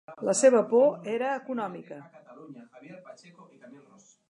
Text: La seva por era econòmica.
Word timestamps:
La 0.27 0.33
seva 0.37 0.61
por 0.71 1.09
era 1.11 1.35
econòmica. 1.41 1.99